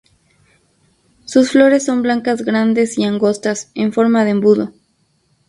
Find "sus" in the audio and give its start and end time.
1.25-1.51